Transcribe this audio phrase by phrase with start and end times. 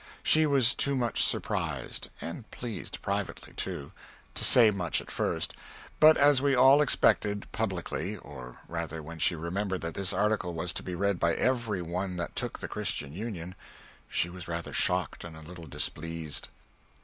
[0.23, 3.91] She was too much surprised, (and pleased privately, too)
[4.33, 5.53] to say much at first,
[5.99, 10.73] but as we all expected publicly, (or rather when she remembered that this article was
[10.73, 13.53] to be read by every one that took the Christian Union)
[14.09, 16.49] she was rather shocked and a little displeased.